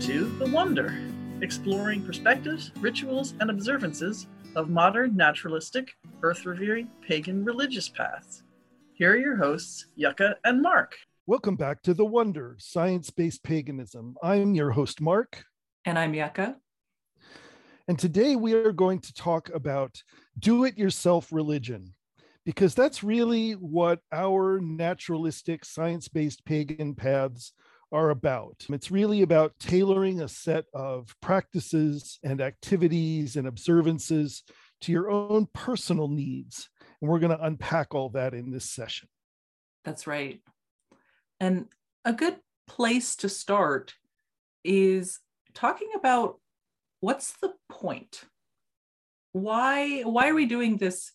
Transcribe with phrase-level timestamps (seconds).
[0.00, 0.98] Welcome to The Wonder,
[1.42, 5.92] exploring perspectives, rituals, and observances of modern naturalistic,
[6.22, 8.42] earth revering, pagan religious paths.
[8.94, 10.96] Here are your hosts, Yucca and Mark.
[11.26, 14.16] Welcome back to The Wonder, Science Based Paganism.
[14.22, 15.44] I'm your host, Mark.
[15.84, 16.56] And I'm Yucca.
[17.86, 20.02] And today we are going to talk about
[20.38, 21.92] do it yourself religion,
[22.46, 27.52] because that's really what our naturalistic, science based pagan paths
[27.92, 28.64] are about.
[28.68, 34.42] It's really about tailoring a set of practices and activities and observances
[34.82, 36.68] to your own personal needs.
[37.00, 39.08] And we're going to unpack all that in this session.
[39.84, 40.40] That's right.
[41.38, 41.66] And
[42.04, 42.36] a good
[42.66, 43.94] place to start
[44.64, 45.18] is
[45.54, 46.38] talking about
[47.00, 48.24] what's the point?
[49.32, 51.12] Why why are we doing this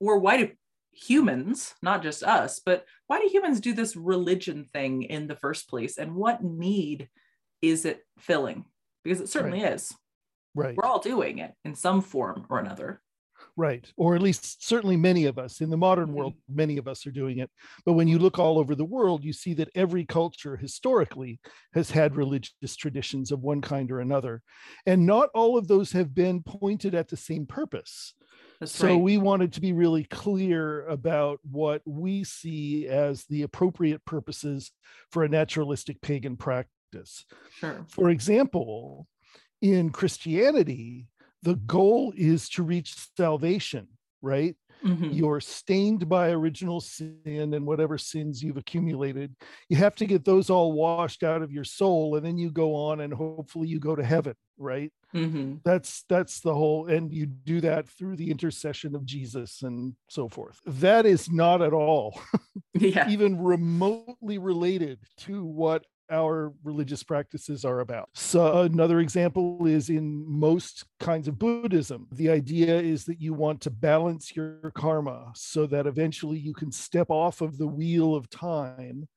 [0.00, 0.50] or why do
[0.94, 5.68] humans, not just us, but why do humans do this religion thing in the first
[5.68, 5.98] place?
[5.98, 7.08] And what need
[7.60, 8.64] is it filling?
[9.02, 9.74] Because it certainly right.
[9.74, 9.92] is.
[10.54, 10.76] Right.
[10.76, 13.00] We're all doing it in some form or another.
[13.56, 13.92] Right.
[13.96, 16.14] Or at least certainly many of us in the modern Mm-hmm.
[16.14, 17.50] world, many of us are doing it.
[17.84, 21.40] But when you look all over the world, you see that every culture historically
[21.72, 24.42] has had religious traditions of one kind or another.
[24.86, 28.14] And not all of those have been pointed at the same purpose.
[28.60, 29.00] That's so right.
[29.00, 34.70] we wanted to be really clear about what we see as the appropriate purposes
[35.10, 37.24] for a naturalistic pagan practice.
[37.58, 37.84] sure.
[37.88, 39.06] For example,
[39.60, 41.08] in Christianity,
[41.42, 43.88] the goal is to reach salvation,
[44.22, 44.56] right?
[44.84, 45.14] Mhm.
[45.14, 49.34] You're stained by original sin and whatever sins you've accumulated.
[49.70, 52.74] You have to get those all washed out of your soul, and then you go
[52.74, 54.92] on and hopefully you go to heaven, right?
[55.14, 55.60] Mhm.
[55.64, 60.28] that's that's the whole and you do that through the intercession of jesus and so
[60.28, 62.20] forth that is not at all
[62.74, 63.08] Yeah.
[63.08, 68.08] even remotely related to what our religious practices are about.
[68.14, 73.60] So another example is in most kinds of buddhism the idea is that you want
[73.62, 78.28] to balance your karma so that eventually you can step off of the wheel of
[78.30, 79.08] time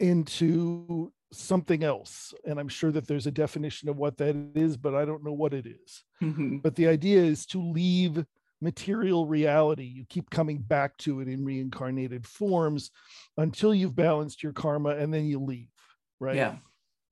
[0.00, 2.32] into something else.
[2.46, 5.32] And i'm sure that there's a definition of what that is but i don't know
[5.32, 6.04] what it is.
[6.22, 6.62] Mhm.
[6.62, 8.24] but the idea is to leave
[8.60, 9.84] material reality.
[9.84, 12.90] You keep coming back to it in reincarnated forms
[13.36, 15.68] until you've balanced your karma and then you leave
[16.20, 16.56] right Yeah.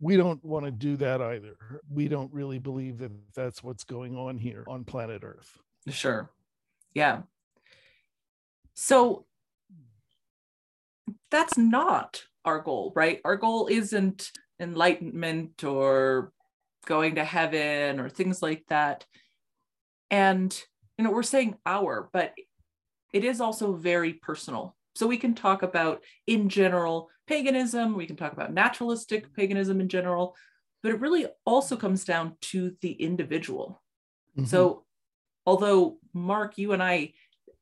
[0.01, 1.57] we don't want to do that either
[1.91, 5.59] we don't really believe that that's what's going on here on planet earth
[5.89, 6.31] Sure.
[6.95, 7.23] Yeah.
[8.75, 9.27] So
[11.31, 13.21] that's not our goal, right?
[13.25, 16.33] Our goal isn't enlightenment or
[16.87, 19.05] going to heaven or things like that.
[20.11, 20.59] And,
[20.99, 22.33] you know, we're saying our, but
[23.13, 24.77] it is also very personal.
[24.97, 29.89] So we can talk about, in general, paganism, we can talk about naturalistic paganism in
[29.89, 30.35] general,
[30.83, 33.83] but it really also comes down to the individual.
[34.39, 34.47] Mhm.
[34.47, 34.87] So,
[35.45, 37.13] although Mark, you and I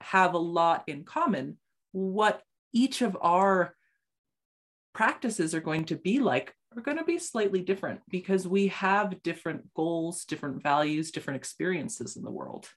[0.01, 1.59] have a lot in common,
[1.91, 3.77] what each of our
[4.93, 9.23] practices are going to be like are going to be slightly different because we have
[9.23, 12.69] different goals, different values, different experiences in the world.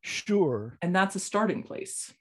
[0.00, 2.12] sure And that's a starting place.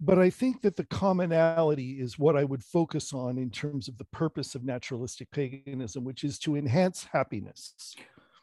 [0.00, 3.98] But I think that the commonality is what I would focus on in terms of
[3.98, 7.94] the purpose of naturalistic paganism, which is to enhance happiness.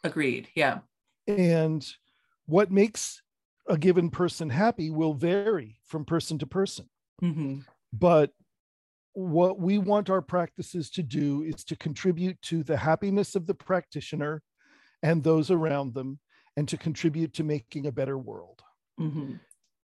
[0.03, 0.49] Agreed.
[0.55, 0.79] Yeah.
[1.27, 1.87] And
[2.45, 3.21] what makes
[3.67, 6.89] a given person happy will vary from person to person.
[7.19, 7.59] hmm
[7.93, 8.31] But
[9.13, 13.55] what we want our practices to do is to contribute to the happiness of the
[13.55, 14.43] practitioner
[15.01, 16.19] and those around them,
[16.57, 18.61] and to contribute to making a better world.
[18.97, 19.35] hmm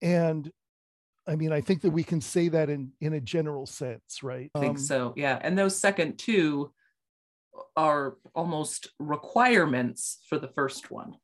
[0.01, 0.51] And
[1.27, 4.49] I mean, I think that we can say that in in a general sense, right?
[4.55, 5.13] I think Um, so.
[5.15, 5.39] Yeah.
[5.41, 6.71] And those second two
[7.75, 11.15] are almost requirements for the first one.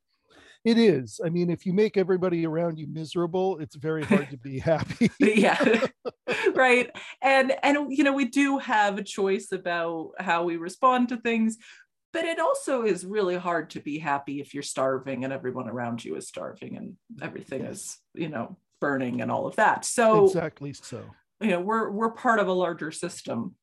[0.65, 1.19] It is.
[1.23, 5.11] I mean, if you make everybody around you miserable, it's very hard to be happy.
[5.19, 5.87] yeah
[6.55, 6.89] right
[7.21, 11.57] and and you know we do have a choice about how we respond to things
[12.13, 16.03] but it also is really hard to be happy if you're starving and everyone around
[16.03, 20.73] you is starving and everything is you know burning and all of that so exactly
[20.73, 21.01] so.
[21.39, 23.55] you know we're we're part of a larger system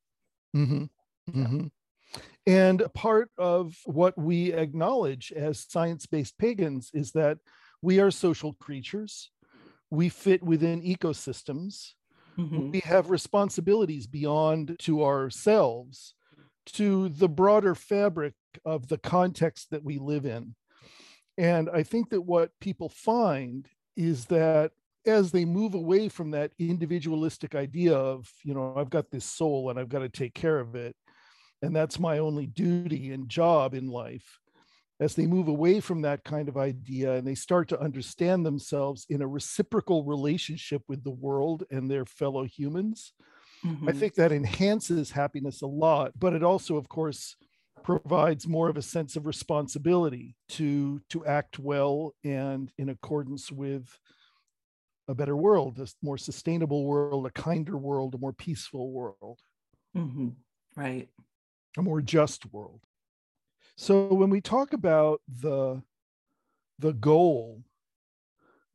[0.55, 0.85] hmm
[1.31, 1.67] hmm
[2.47, 7.37] And part of what we acknowledge as science based pagans is that
[7.83, 9.31] we are social creatures.
[9.91, 11.95] We fit within ecosystems.
[12.39, 12.73] Mhm.
[12.73, 16.15] We have responsibilities beyond to ourselves,
[16.79, 18.35] to the broader fabric
[18.65, 20.55] of the context that we live in.
[21.37, 24.73] And I think that what people find is that
[25.07, 29.71] as they move away from that individualistic idea of, you know, I've got this soul
[29.71, 30.95] and I've got to take care of it,
[31.63, 34.41] and that's my only duty and job in life
[35.01, 39.07] as they move away from that kind of idea and they start to understand themselves
[39.09, 43.15] in a reciprocal relationship with the world and their fellow humans
[43.65, 43.89] mm-hmm.
[43.89, 47.35] i think that enhances happiness a lot but it also of course
[47.83, 53.99] provides more of a sense of responsibility to to act well and in accordance with
[55.11, 59.41] a better world a more sustainable world a kinder world a more peaceful world.
[59.97, 60.29] Mm-hmm.
[60.77, 61.09] right.
[61.77, 62.81] A more just world.
[63.77, 65.83] So when we talk about the
[66.79, 67.65] the goal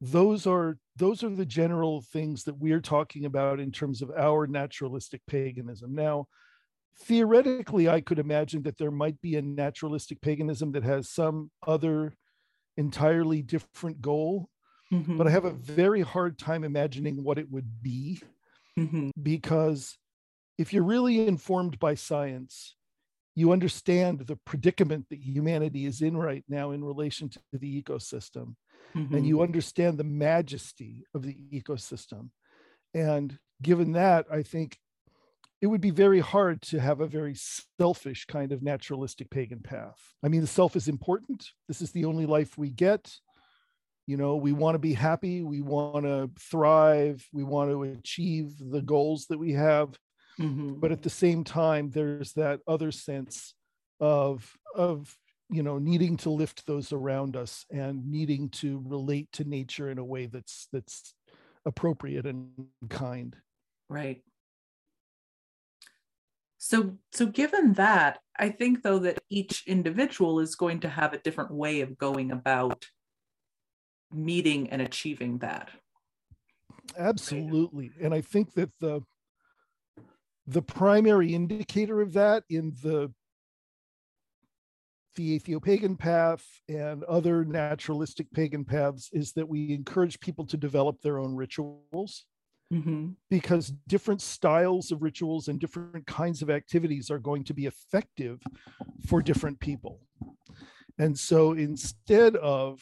[0.02, 4.46] those are those are the general things that we're talking about in terms of our
[4.46, 5.96] naturalistic paganism.
[5.96, 6.28] Now
[6.98, 12.14] theoretically i could imagine that there might be a naturalistic paganism that has some other
[12.78, 14.50] entirely different goal
[14.96, 15.18] mm-hmm.
[15.18, 18.20] but i have a very hard time imagining what it would be
[18.78, 19.10] mm-hmm.
[19.22, 19.98] because
[20.58, 22.76] if you're really informed by science
[23.36, 28.56] you understand the predicament that humanity is in right now in relation to the ecosystem
[28.96, 29.14] mm-hmm.
[29.14, 32.30] and you understand the majesty of the ecosystem
[32.94, 34.78] and given that i think
[35.62, 37.34] it would be very hard to have a very
[37.80, 42.06] selfish kind of naturalistic pagan path i mean the self is important this is the
[42.06, 43.12] only life we get
[44.08, 48.54] you know we want to be happy we want to thrive we want to achieve
[48.60, 49.98] the goals that we have.
[50.40, 50.82] Mm-hmm.
[50.82, 53.54] but at the same time there's that other sense
[54.02, 55.16] of of
[55.50, 59.98] you know needing to lift those around us and needing to relate to nature in
[59.98, 61.14] a way that's that's
[61.66, 62.50] appropriate and
[62.90, 63.36] kind.
[63.90, 64.22] Right.
[66.58, 71.20] So so given that i think though that each individual is going to have a
[71.20, 72.86] different way of going about
[74.16, 75.70] meeting and achieving that
[76.98, 79.02] absolutely and i think that the
[80.48, 83.12] the primary indicator of that in the
[85.16, 91.02] the Atheopagan path and other naturalistic pagan paths is that we encourage people to develop
[91.02, 92.26] their own rituals
[92.72, 93.10] mm-hmm.
[93.30, 98.42] because different styles of rituals and different kinds of activities are going to be effective
[99.08, 100.02] for different people.
[100.98, 102.82] And so instead of,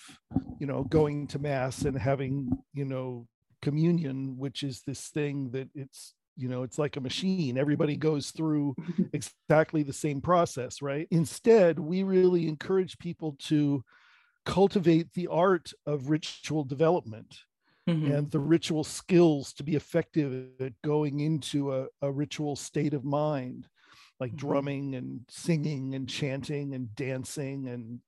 [0.59, 3.27] you know, going to mass and having, you know,
[3.61, 7.57] communion, which is this thing that it's you know it's like a machine.
[7.57, 8.75] Everybody goes through
[9.13, 11.07] exactly the same process right?
[11.11, 13.83] Instead we really encourage people to
[14.45, 17.39] cultivate the art of ritual development
[17.87, 18.11] mm-hmm.
[18.11, 23.05] and the ritual skills to be effective at going into a, a ritual state of
[23.05, 23.67] mind
[24.23, 24.47] like mm-hmm.
[24.47, 27.99] drumming and singing and chanting and dancing and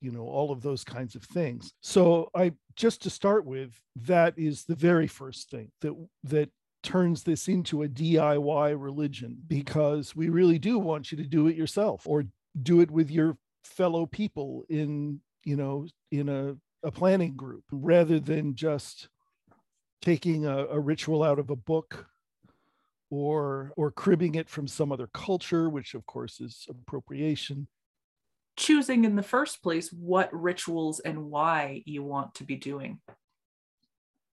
[0.00, 4.32] you know all of those kinds of things so i just to start with that
[4.36, 5.92] is the very first thing that
[6.22, 6.50] that
[6.82, 11.56] turns this into a DIY religion because we really do want you to do it
[11.56, 12.24] yourself or
[12.62, 16.56] do it with your fellow people in, you know, in a,
[16.86, 19.08] a planning group rather than just
[20.00, 22.06] taking a, a ritual out of a book
[23.10, 27.66] or or cribbing it from some other culture which of course is appropriation.
[28.56, 33.00] Choosing in the first place what rituals and why you want to be doing.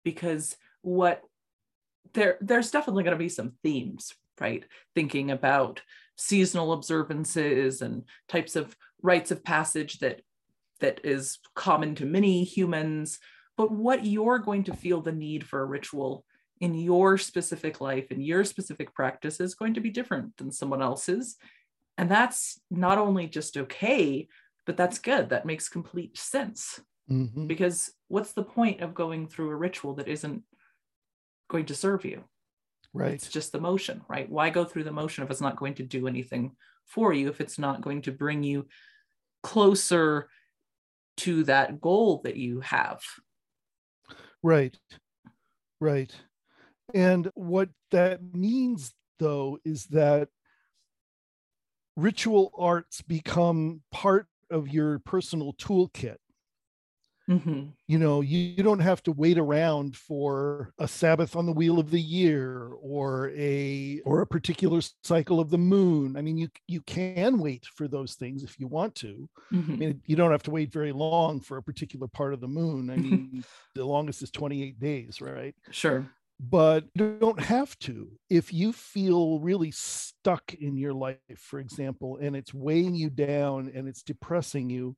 [0.04, 1.22] Because what
[2.14, 4.66] there there's definitely going to be some themes right?
[4.94, 5.82] Thinking about
[6.18, 10.22] seasonal observances and types of rites of passage that
[10.80, 13.20] that is common to many humans
[13.58, 16.26] but what you're going to feel the need for a ritual
[16.62, 20.82] in your specific life and your specific practice is going to be different than someone
[20.82, 21.36] else's
[21.98, 24.28] and that's not only just okay
[24.66, 26.80] but that's good that makes complete sense
[27.12, 27.46] mm-hmm.
[27.46, 30.44] because what's the point of going through a ritual that isn't
[31.48, 32.24] going to serve you.
[32.94, 33.14] Right.
[33.14, 34.30] It's just the motion, right?
[34.30, 37.42] Why go through the motion if it's not going to do anything for you, if
[37.42, 38.68] it's not going to bring you
[39.44, 40.30] closer
[41.18, 43.02] to that goal that you have?
[44.42, 44.78] Right.
[45.82, 46.16] Right.
[46.94, 50.30] And what that means, though, is that
[51.96, 56.18] ritual arts become part of your personal toolkit.
[57.30, 57.70] Mm-hmm.
[57.88, 61.80] You know, you, you, don't have to wait around for a Sabbath on the wheel
[61.80, 66.18] of the year or a or a particular cycle of the moon.
[66.18, 69.28] I mean, you you can wait for those things if you want to.
[69.52, 69.72] Mm-hmm.
[69.72, 72.48] I mean, you don't have to wait very long for a particular part of the
[72.48, 72.92] moon.
[72.92, 75.56] I mean, the longest is 28 days, right?
[75.72, 76.08] Sure.
[76.40, 78.12] But you don't have to.
[78.30, 83.72] If you feel really stuck in your life, for example, and it's weighing you down
[83.74, 84.98] and it's depressing you,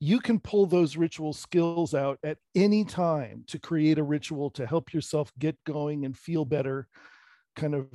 [0.00, 4.66] you can pull those ritual skills out at any time to create a ritual to
[4.66, 6.88] help yourself get going and feel better
[7.54, 7.88] kind of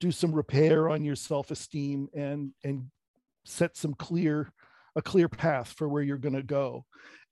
[0.00, 2.86] do some repair on your self-esteem and and
[3.44, 4.50] set some clear
[4.96, 6.84] a clear path for where you're going to go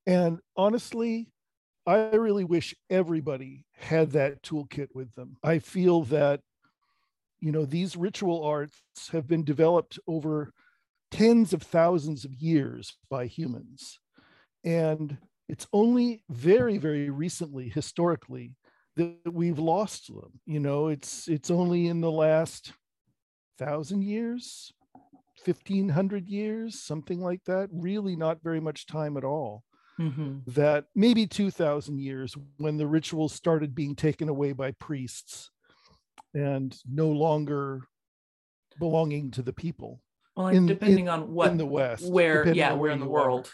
[0.06, 1.28] and honestly
[1.86, 5.36] i really wish everybody had that toolkit with them.
[5.42, 6.40] I feel that
[7.40, 8.80] you know these ritual arts
[9.12, 10.52] have been developed over
[11.10, 13.98] tens of thousands of years by humans.
[14.64, 18.56] And it's only very very recently historically
[18.96, 20.40] that we've lost them.
[20.46, 22.72] You know it's it's only in the last
[23.58, 24.72] thousand years
[25.44, 27.68] 1500 years something like that.
[27.70, 29.62] Really not very much time at all
[29.98, 30.44] Mhm.
[30.54, 35.50] that maybe 2000 years when the rituals started being taken away by priests
[36.34, 37.82] and no longer
[38.78, 40.02] belonging to the people
[40.36, 43.50] Well, In- depending on what in the west where yeah on where in the world.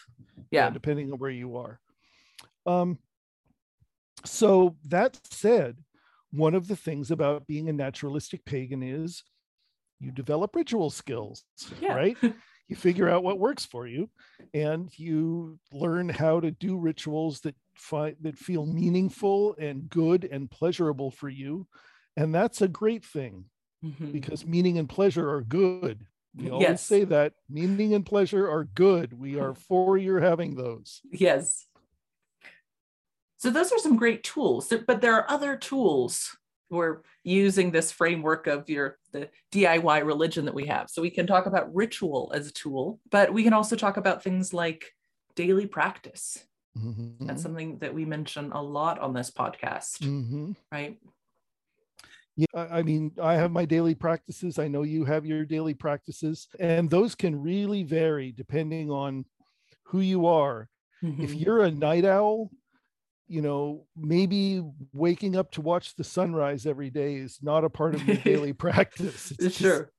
[0.51, 0.69] Yeah.
[0.71, 1.81] depending on where you are.
[2.67, 2.99] Um
[4.25, 5.79] so that said
[6.33, 9.23] one of the things about being a naturalistic pagan is
[10.01, 11.45] you develop ritual skills
[11.81, 11.95] Yeah.
[11.95, 12.17] right
[12.73, 14.09] you figure out what works for you
[14.55, 20.51] and you learn how to do rituals that find that feel meaningful and good and
[20.51, 21.67] pleasurable for you.
[22.17, 23.45] And that's a great thing
[23.85, 24.13] Mhm.
[24.13, 26.07] because meaning and pleasure are good.
[26.35, 26.83] We always Yes.
[26.87, 29.13] say that meaning and pleasure are good.
[29.13, 31.03] We are for your having those.
[31.11, 31.67] Yes.
[33.37, 34.73] So those are some great tools.
[34.87, 36.37] But there are other tools
[36.73, 41.27] we're using this framework of your the diy religion that we have so we can
[41.27, 44.93] talk about ritual as a tool but we can also talk about things like
[45.37, 47.27] daily practice Mhm.
[47.27, 50.57] that's something that we mention a lot on this podcast Mhm.
[50.73, 50.99] right
[52.35, 54.59] Yeah, I mean, I have my daily practices.
[54.59, 59.27] I know you have your daily practices, and those can really vary depending on
[59.83, 60.71] who you are.
[61.03, 61.41] If Mhm.
[61.41, 62.51] you're a night owl,
[63.33, 64.63] you know, maybe
[64.93, 68.53] waking up to watch the sunrise every day is not a part of your daily
[68.53, 69.31] practice.
[69.33, 69.91] It's just- sure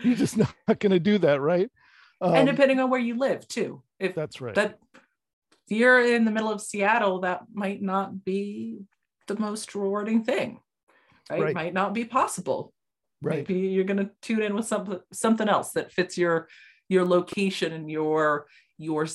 [0.00, 1.70] you're just not going to do that, right?
[2.20, 4.54] and Um, depending on where you live too if that's right.
[4.56, 8.80] that if you're in the middle of Seattle, that might not be
[9.28, 10.58] the most rewarding thing.
[11.30, 11.42] Right?
[11.42, 11.54] Right.
[11.54, 12.72] Might not be possible.
[13.22, 13.48] right.
[13.48, 16.48] Maybe you're gonna tune in with something something else that fits your
[16.88, 18.46] your location and your
[18.78, 19.06] your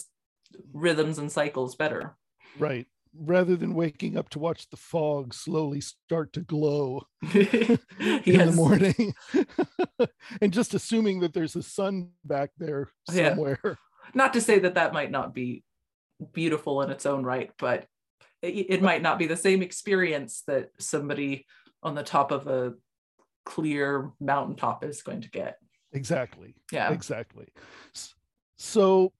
[0.73, 2.15] rhythms and cycles better.
[2.57, 2.87] Right.
[3.19, 7.79] Rather than waking up to watch the fog slowly start to glow in
[8.25, 9.13] the morning
[10.41, 13.29] and just assuming that there's a sun back there oh, Yeah.
[13.29, 13.77] somewhere.
[14.13, 15.63] Not to say that that might not be
[16.33, 17.85] beautiful in its own right, but
[18.41, 21.45] it, it might not be the same experience that somebody
[21.83, 22.73] on the top of a
[23.45, 25.57] clear mountaintop is going to get.
[25.93, 26.55] Exactly.
[26.71, 26.91] Yeah.
[26.91, 27.47] Exactly.
[28.57, 29.13] So,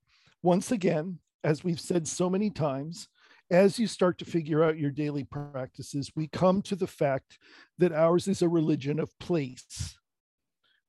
[0.44, 3.08] once again, as we've said so many times,
[3.50, 7.38] as you start to figure out your daily practices, we come to the fact
[7.78, 9.98] that ours is a religion of place,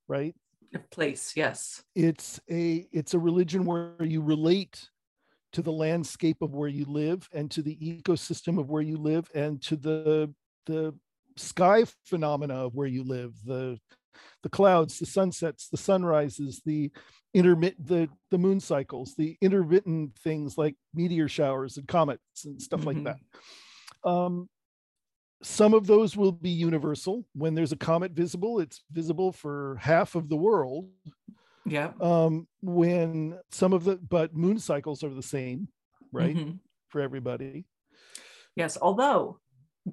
[0.08, 0.34] right?
[0.74, 1.82] A place, yes.
[1.94, 4.90] It's a it's a religion where you relate
[5.52, 9.30] to the landscape of where you live and to the ecosystem of where you live
[9.34, 10.34] and to the
[10.66, 10.94] the
[11.36, 13.78] sky phenomena of where you live the
[14.42, 16.90] the clouds the sunsets the sunrises the
[17.34, 22.84] intermittent the the moon cycles the intermittent things like meteor showers and comets and stuff
[22.86, 23.04] like Mhm.
[23.04, 24.48] that um
[25.42, 30.14] some of those will be universal when there's a comet visible it's visible for half
[30.14, 30.90] of the world
[31.66, 31.92] Yeah.
[32.00, 35.68] um when some of the but moon cycles are the same
[36.12, 36.58] right Mhm.
[36.88, 37.66] for everybody
[38.56, 38.76] Yes.
[38.80, 39.38] Although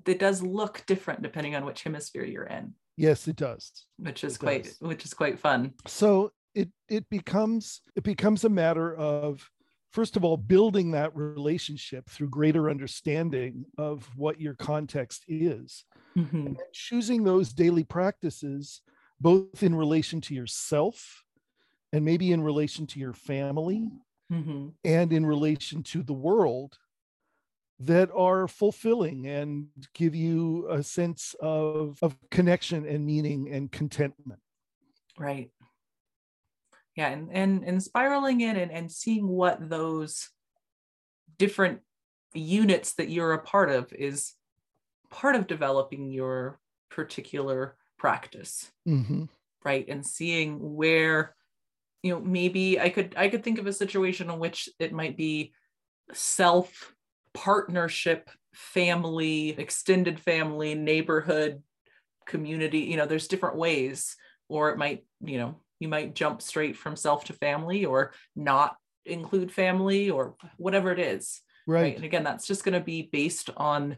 [0.06, 4.36] it does look different depending on which hemisphere you're in, yes it does which is
[4.36, 4.78] It quite does.
[4.80, 5.74] which is quite fun.
[5.88, 9.50] so it it becomes it becomes a matter of
[9.92, 15.86] first of all building that relationship through greater understanding of what your context is
[16.18, 16.46] Mhm.
[16.46, 18.82] and choosing those daily practices
[19.20, 21.24] both in relation to yourself
[21.94, 23.90] and maybe in relation to your family
[24.32, 24.74] Mhm.
[24.84, 26.78] and in relation to the world
[27.80, 34.40] that are fulfilling and give you a sense of, of connection and meaning and contentment.
[35.18, 35.52] Right.
[36.96, 40.30] Yeah, and and and spiraling in and, and seeing what those
[41.38, 41.82] different
[42.34, 44.34] units that you're a part of is
[45.10, 48.72] part of developing your particular practice.
[48.88, 49.28] Mhm.
[49.66, 51.36] right and seeing where
[52.04, 55.18] you know maybe i could i could think of a situation in which it might
[55.18, 55.54] be
[56.14, 56.95] self
[57.36, 61.62] partnership family extended family neighborhood
[62.26, 64.16] community you know there's different ways
[64.50, 68.78] or it might you know you might jump straight from self to family or not
[69.06, 71.96] include family or whatever it is right, Right.
[71.98, 73.98] and again that's just going to be based on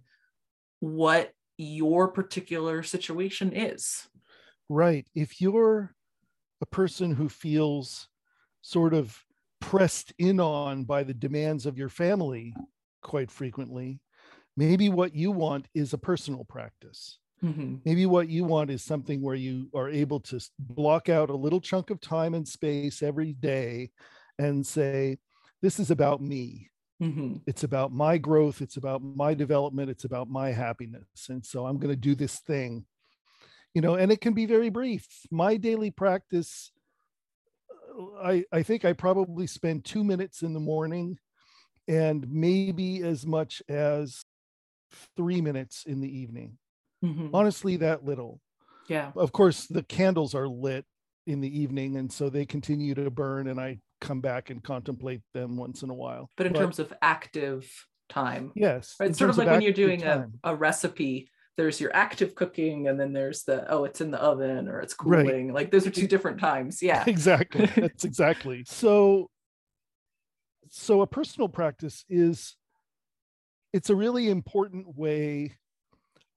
[0.80, 4.08] what your particular situation is
[4.70, 5.08] Right.
[5.16, 5.96] If you're
[6.62, 8.10] a person who feels
[8.62, 9.18] sort of
[9.62, 12.54] pressed in on by the demands of your family
[13.08, 14.00] quite frequently,
[14.56, 17.18] maybe what you want is a personal practice.
[17.44, 17.76] Mm-hmm.
[17.86, 21.62] Maybe what you want is something where you are able to block out a little
[21.62, 23.92] chunk of time and space every day
[24.38, 25.18] and say,
[25.62, 26.70] This is about me.
[27.02, 27.38] Mm-hmm.
[27.46, 28.62] It's about my growth.
[28.62, 29.90] It's about my development.
[29.90, 31.28] It's about my happiness.
[31.30, 32.86] And so I'm going to do this thing,
[33.76, 35.06] you know, and it can be very brief.
[35.30, 36.72] My daily practice,
[38.00, 41.20] uh, I, I think I probably spend two minutes in the morning
[41.88, 44.24] and maybe as much as
[45.16, 46.58] three minutes in the evening.
[47.04, 47.30] Mm-hmm.
[47.34, 48.40] Honestly, that little.
[48.88, 49.12] Yeah.
[49.16, 50.86] Of course, the candles are lit
[51.26, 55.22] in the evening, and so they continue to burn, and I come back and contemplate
[55.34, 56.30] them once in a while.
[56.38, 57.70] But in terms of active
[58.10, 59.10] time, yes, right?
[59.10, 61.30] it's sort of like when you're doing a, a recipe.
[61.58, 64.96] There's your active cooking, and then there's the oh, it's in the oven or it's
[65.04, 65.26] Right.
[65.26, 65.54] cooling.
[65.54, 66.84] Like those are two different times.
[66.84, 67.04] Yeah.
[67.08, 69.32] exactly that's exactly so
[70.72, 72.56] so a personal practice is
[73.74, 75.58] it's a really important way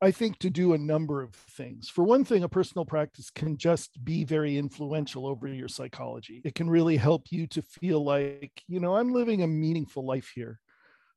[0.02, 1.88] i think to do a number of things.
[1.88, 6.40] For one thing a personal practice can just be very influential over your psychology.
[6.44, 10.32] It can really help you to feel like you know i'm living a meaningful life
[10.34, 10.60] here.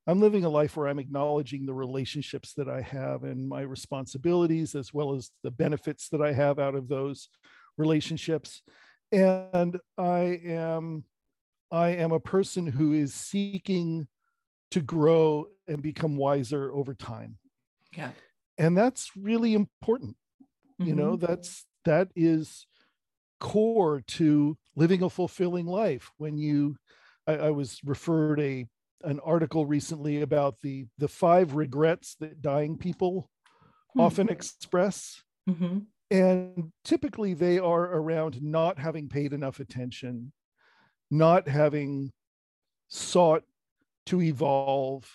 [0.06, 4.76] I'm living a life where i'm acknowledging the relationships that i have and my responsibilities
[4.76, 7.30] as well as the benefits that i have out of those
[7.78, 8.62] relationships.
[9.12, 11.06] And i am
[11.74, 14.08] i am a person who is seeking
[14.72, 17.38] to grow and become wiser over time
[17.98, 18.12] Yeah.
[18.58, 20.16] and that's really important
[20.80, 21.22] you know Mhm.
[21.28, 22.68] that's that is
[23.40, 26.78] core to living a fulfilling life when you
[27.28, 28.68] i, I was referred a
[29.04, 33.30] an article recently about the the five regrets that dying people
[33.94, 34.00] Hmm.
[34.02, 35.88] often express Mhm.
[36.12, 40.34] and typically they are around not having paid enough attention
[41.12, 42.12] not having
[42.90, 43.44] sought
[44.08, 45.10] to evolve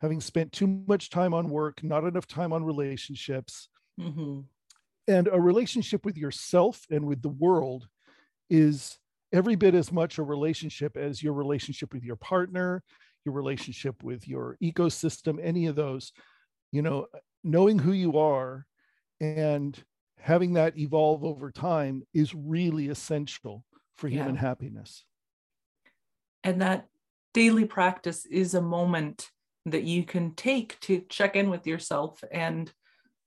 [0.00, 3.68] having spent too much time on work not enough time on relationships.
[4.00, 4.46] Mhm.
[5.08, 7.88] and a relationship with yourself and with the world
[8.50, 8.98] is
[9.32, 12.82] every bit as much a relationship as your relationship with your partner
[13.24, 16.12] your relationship with your ecosystem any of those.
[16.72, 17.08] You know
[17.44, 18.66] knowing who you are
[19.20, 19.82] and
[20.18, 23.64] having that evolve over time is really essential
[23.96, 24.40] for human Yeah.
[24.40, 25.04] happiness
[26.42, 26.88] and that
[27.32, 29.30] daily practice is a moment
[29.66, 32.72] that you can take to check in with yourself and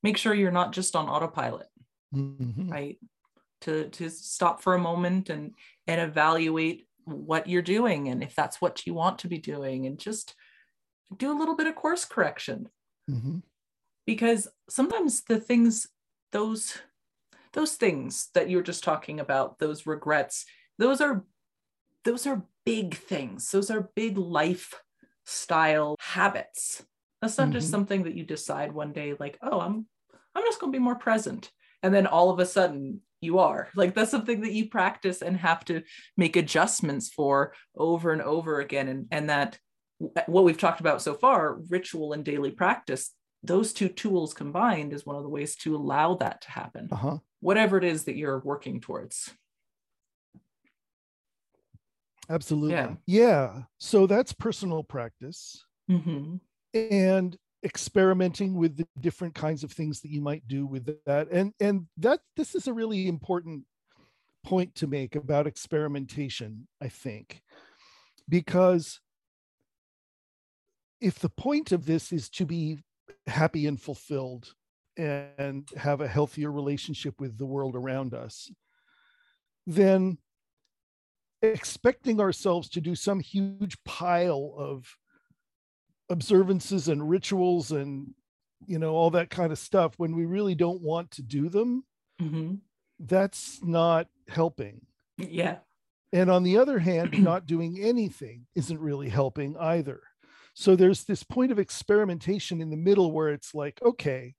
[0.03, 1.67] make sure you're not just on autopilot
[2.13, 2.71] Mhm.
[2.71, 2.99] right
[3.61, 5.55] to to stop for a moment and
[5.87, 9.99] and evaluate what you're doing and if that's what you want to be doing and
[9.99, 10.35] just
[11.17, 12.69] do a little bit of course correction
[13.09, 13.41] Mhm.
[14.05, 15.87] because sometimes the things
[16.31, 16.77] those
[17.57, 20.45] those things that you're just talking about those regrets
[20.79, 21.25] those are
[22.05, 23.49] those are big things.
[23.51, 26.83] Those are big lifestyle habits.
[27.21, 27.71] That's not just Mhm.
[27.71, 29.87] something that you decide one day like oh i'm
[30.35, 31.51] i'm just going to be more present.
[31.83, 33.69] And then all of a sudden you are.
[33.75, 35.81] Like that's something that you practice and have to
[36.15, 38.87] make adjustments for over and over again.
[38.87, 39.59] And and that
[40.27, 43.11] what we've talked about so far ritual and daily practice
[43.47, 46.89] those two tools combined is one of the ways to allow that to happen.
[46.91, 47.17] Uh-huh.
[47.39, 49.31] Whatever it is that you're working towards.
[52.29, 52.75] Absolutely.
[52.75, 52.95] Yeah.
[53.05, 53.61] yeah.
[53.77, 55.63] So that's personal practice.
[55.89, 56.37] Hmm
[56.73, 61.29] and experimenting with the different kinds of things that you might do with that.
[61.31, 63.63] And and that this is a really important
[64.43, 67.41] point to make about experimentation i think.
[68.29, 68.99] Because
[71.01, 72.79] if the point of this is to be
[73.27, 74.53] happy and fulfilled
[74.97, 78.51] and have a healthier relationship with the world around us
[79.67, 80.17] then
[81.41, 84.97] expecting ourselves to do some huge pile of
[86.09, 88.07] observances and rituals and
[88.65, 91.83] you know all that kind of stuff when we really don't want to do them
[92.19, 92.55] hmm
[92.99, 94.85] that's not helping.
[95.17, 95.57] Yeah.
[96.13, 100.01] And on the other hand not doing anything isn't really helping either
[100.59, 104.33] so there's this point of experimentation in the middle where it's like okay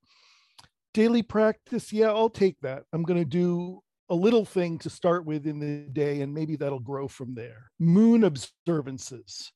[0.93, 2.83] daily practice yeah i'll take that.
[2.93, 6.57] I'm going to do a little thing to start with in the day and maybe
[6.57, 7.71] that'll grow from there.
[7.79, 9.53] Moon observances.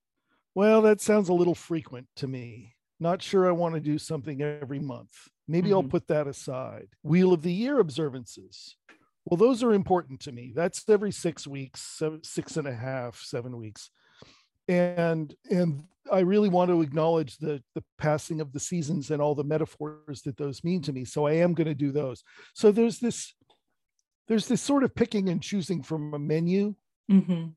[0.55, 2.77] Well that sounds a little frequent to me.
[3.01, 5.29] Not sure i want to do something every month.
[5.49, 5.91] Maybe i'll Mhm.
[5.91, 6.89] put that aside.
[7.03, 8.77] Wheel of the year observances.
[9.25, 10.53] Well those are important to me.
[10.55, 13.91] That's every six weeks seven, six and a half seven weeks
[14.69, 19.35] and and i really want to acknowledge the the passing of the seasons and all
[19.35, 21.05] the metaphors that those mean to me.
[21.05, 22.23] So i am going to do those.
[22.55, 23.35] So there's this
[24.29, 26.75] there's this sort of picking and choosing from a menu
[27.09, 27.49] hmm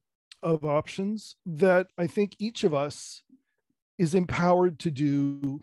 [0.45, 3.23] of options that I think each of us
[3.97, 5.61] is empowered to do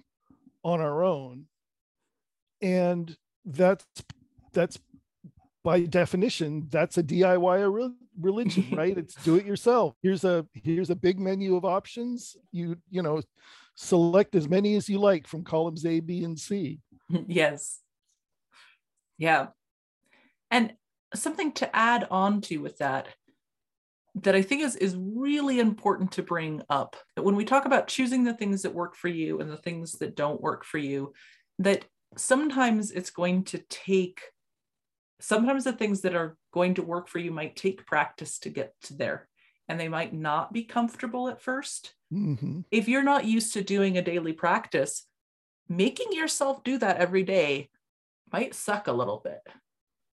[0.64, 1.46] on our own.
[2.60, 3.86] And that's
[4.52, 4.78] that's
[5.62, 7.62] by definition, that's a DIY
[8.20, 8.96] religion, right?
[8.96, 9.94] it's do it yourself.
[10.02, 12.36] Here's a here's a big menu of options.
[12.50, 13.22] You you know,
[13.74, 16.80] select as many as you like from columns A, B, and C.
[17.26, 17.80] yes.
[19.18, 19.48] Yeah.
[20.50, 20.74] And
[21.14, 23.08] something to add on to with that
[24.14, 27.88] that I think is is really important to bring up that when we talk about
[27.88, 31.14] choosing the things that work for you and the things that don't work for you,
[31.58, 34.20] that sometimes it's going to take
[35.20, 38.74] sometimes the things that are going to work for you might take practice to get
[38.82, 39.28] to there
[39.68, 42.64] and they might not be comfortable at 1st Mhm.
[42.70, 45.06] If you're not used to doing a daily practice,
[45.68, 47.70] making yourself do that every day
[48.32, 49.40] might suck a little bit,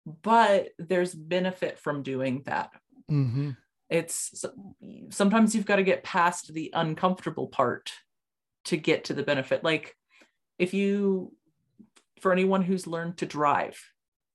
[0.06, 2.72] but there's benefit from doing that
[3.12, 3.58] Mhm.
[3.90, 4.46] it's
[5.10, 7.92] sometimes you've got to get past the uncomfortable part
[8.66, 9.96] to get to the benefit like
[10.60, 11.36] if you
[12.22, 13.82] for anyone who's learned to drive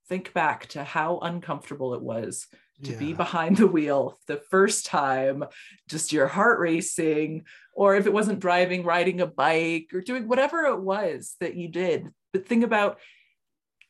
[0.08, 2.46] think back to how uncomfortable it was
[2.82, 5.44] to be behind the wheel the first time
[5.88, 10.64] just your heart racing or if it wasn't driving riding a bike or doing whatever
[10.64, 12.08] it was that you did.
[12.32, 12.98] But think about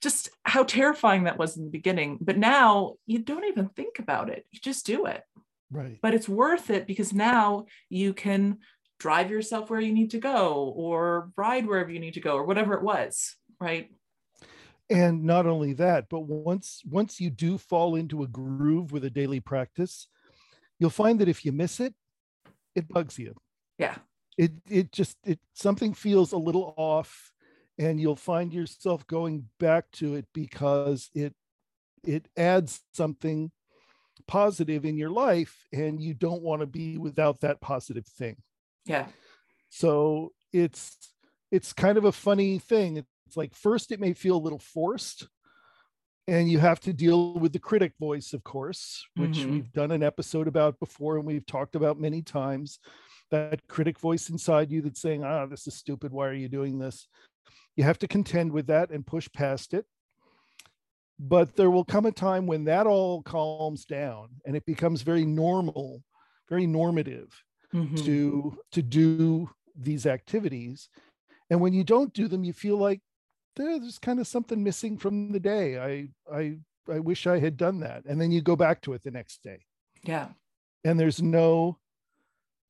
[0.02, 2.18] just how terrifying that was in the beginning.
[2.20, 4.46] But now you don't even think about it.
[4.50, 5.22] You just do it.
[5.70, 5.98] Right.
[6.00, 8.58] but it's worth it because now you can
[9.00, 12.44] drive yourself where you need to go or ride wherever you need to go or
[12.44, 13.90] whatever it was right
[14.90, 19.10] and not only that but once once you do fall into a groove with a
[19.10, 20.08] daily practice
[20.78, 21.94] you'll find that if you miss it
[22.74, 23.34] it bugs you.
[23.78, 23.96] Yeah.
[24.36, 27.32] It it just it something feels a little off
[27.78, 31.34] and you'll find yourself going back to it because it
[32.02, 33.52] it adds something
[34.26, 38.36] positive in your life and you don't want to be without that positive thing.
[38.84, 39.06] Yeah.
[39.68, 40.96] So it's
[41.52, 45.26] it's kind of a funny thing it's like first it may feel a little forced
[46.28, 49.50] and you have to deal with the critic voice of course which Mhm.
[49.50, 52.78] we've done an episode about before and we've talked about many times.
[53.30, 56.12] That critic voice inside you that's saying ah this is stupid.
[56.12, 57.08] Why are you doing this?
[57.76, 59.86] You have to contend with that and push past it.
[61.18, 65.24] But there will come a time when that all calms down and it becomes very
[65.24, 66.04] normal
[66.48, 67.42] very normative
[67.72, 68.04] Mhm.
[68.04, 70.88] to to do these activities.
[71.50, 73.03] And when you don't do them you feel like "There-
[73.58, 75.78] Eh, there's kind of something missing from the day.
[75.78, 76.56] I i
[76.92, 78.04] i wish i had done that.
[78.06, 79.60] And then you go back to it the next day.
[80.02, 80.28] Yeah.
[80.84, 81.78] And there's no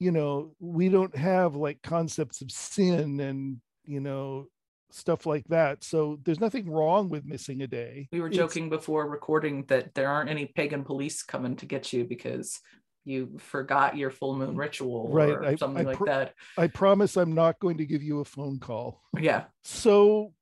[0.01, 4.47] you know we don't have like concepts of sin and you know
[4.91, 5.83] stuff like that.
[5.83, 8.09] So there's nothing wrong with missing a day.
[8.13, 11.93] We were It's- joking before recording that there aren't any pagan police coming to get
[11.93, 12.61] you because
[13.05, 16.35] you forgot your full moon mm, ritual Right, or I- something I like pr- that.
[16.57, 19.03] I promise i'm not going to give you a phone call.
[19.19, 19.45] Yeah.
[19.65, 20.33] So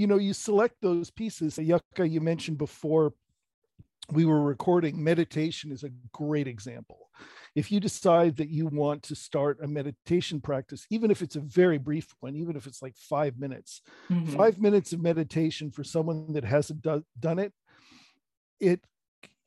[0.00, 1.58] you know you select those pieces.
[1.58, 3.12] Yucca you mentioned before
[4.10, 5.04] we were recording.
[5.04, 7.10] Meditation is a great example.
[7.54, 11.40] If you decide that you want to start a meditation practice even if it's a
[11.40, 14.36] very brief one even if it's like five minutes Mhm.
[14.36, 17.52] five minutes of meditation for someone that hasn't do- done it
[18.58, 18.80] it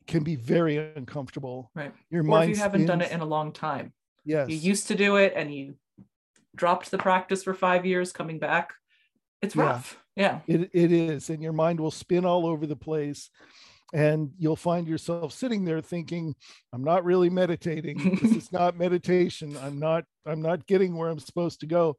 [0.06, 1.70] can be very uncomfortable.
[1.74, 1.92] Right.
[2.10, 3.92] Your or mind if you haven't done it in a long time.
[4.24, 4.48] Yes.
[4.50, 5.76] you used to do it and you
[6.54, 8.74] dropped the practice for five years coming back.
[9.42, 9.94] It's rough.
[9.94, 10.03] yeah
[10.46, 11.30] It, it is.
[11.30, 13.30] And your mind will spin all over the place.
[13.92, 16.34] And you'll find yourself sitting there thinking,
[16.72, 18.18] I'm not really meditating.
[18.20, 19.56] this is not meditation.
[19.62, 21.96] I'm not, I'm not getting where I'm supposed to go.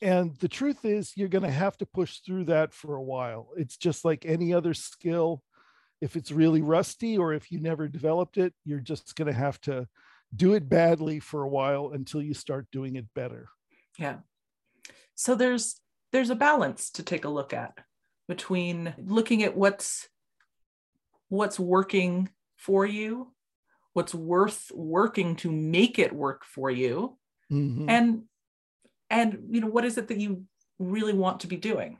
[0.00, 3.48] And the truth is, you're going to have to push through that for a while.
[3.56, 5.42] It's just like any other skill.
[6.00, 9.60] If it's really rusty or if you never developed it, you're just going to have
[9.62, 9.86] to
[10.34, 13.48] do it badly for a while until you start doing it better.
[13.98, 14.16] yeah
[15.14, 15.80] so there's
[16.12, 17.78] there's a balance to take a look at
[18.28, 20.08] between looking at what's
[21.28, 23.32] what's working for you
[23.94, 27.18] what's worth working to make it work for you
[27.50, 27.88] Mhm.
[27.88, 28.22] and
[29.10, 30.44] and you know what is it that you
[30.78, 31.98] really want to be doing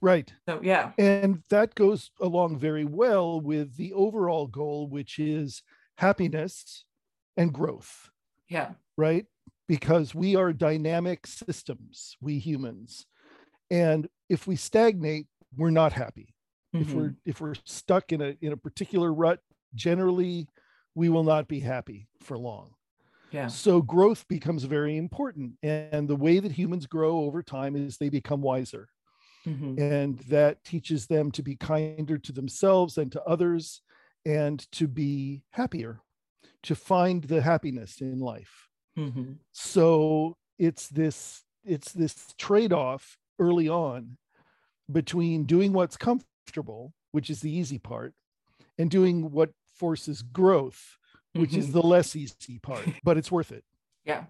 [0.00, 0.32] right.
[0.48, 5.62] so yeah And that goes along very well with the overall goal, which is
[5.98, 6.84] happiness
[7.36, 8.10] and growth,
[8.48, 9.26] yeah right?
[9.68, 13.06] Because we are dynamic systems, we humans.
[13.70, 16.34] And if we stagnate, we're not happy.
[16.78, 16.94] If Mhm.
[16.94, 19.40] we're if we're stuck in a in a particular rut,
[19.74, 20.48] generally
[20.94, 22.74] we will not be happy for long.
[23.32, 25.58] yeah So growth becomes very important.
[25.62, 28.88] And the way that humans grow over time is they become wiser.
[29.46, 29.80] Mhm.
[29.80, 33.82] and that teaches them to be kinder to themselves and to others
[34.24, 36.00] and to be happier
[36.64, 38.65] to find the happiness in life
[38.96, 39.38] Mhm.
[39.52, 44.16] so it's this it's this trade-off early on
[44.90, 48.14] between doing what's comfortable which is the easy part
[48.78, 50.96] and doing what forces growth
[51.34, 51.72] which is Mhm.
[51.72, 53.64] the less easy part but it's worth it
[54.04, 54.26] Yeah.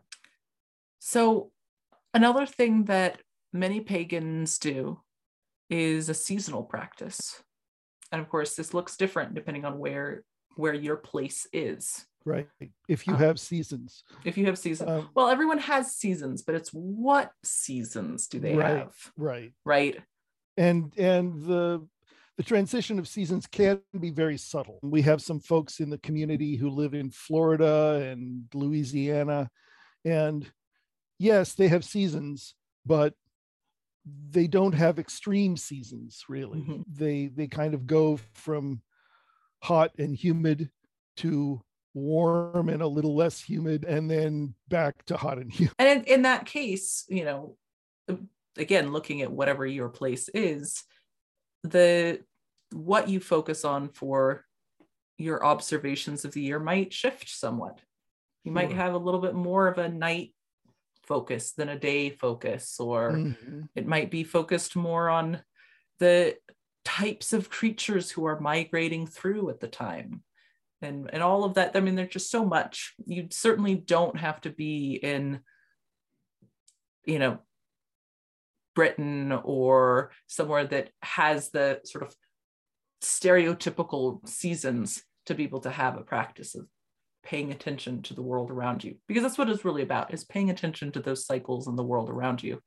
[0.98, 1.52] So
[2.14, 5.02] another thing that many pagans do
[5.68, 7.42] is a seasonal practice.
[8.12, 10.24] And of course, this looks different depending on where
[10.57, 12.07] where your place is.
[12.27, 12.49] Right
[12.89, 16.55] if you Um, have seasons If you have seasons, um, well, everyone has seasons, but
[16.57, 18.77] it's what seasons do they Right.
[18.79, 18.95] have?
[19.17, 19.97] right Right.
[20.57, 21.87] and and the
[22.37, 26.57] the transition of seasons can be very subtle we have some folks in the community
[26.57, 29.49] who live in florida and louisiana
[30.05, 30.53] and
[31.19, 33.15] yes they have seasons but
[34.31, 36.85] they don't have extreme seasons really Mhm.
[36.89, 38.83] they they kind of go from
[39.62, 40.71] hot and humid
[41.17, 41.62] to
[41.97, 46.05] warm and a little less humid and then back to hot and humid And in,
[46.05, 47.57] in that case, you know,
[48.57, 50.85] again, looking at whatever your place is,
[51.63, 52.21] the
[52.73, 54.45] what you focus on for
[55.19, 57.81] your observations of the year might shift somewhat.
[58.45, 60.35] You might have a little bit more of a night
[61.05, 63.69] focus than a day focus, or Mhm.
[63.75, 65.43] it might be focused more on
[65.99, 66.37] the
[66.85, 70.23] types of creatures who are migrating through at the time
[70.87, 71.72] and and all of that.
[71.75, 72.94] I mean there's just so much.
[73.07, 75.40] You certainly don't have to be in
[77.05, 77.38] you know
[78.75, 82.14] britain or somewhere that has the sort of
[83.03, 86.66] stereotypical seasons to be able to have a practice of
[87.25, 88.96] paying attention to the world around you.
[89.09, 92.09] Because that's what it's really about is paying attention to those cycles in the world
[92.09, 92.61] around you.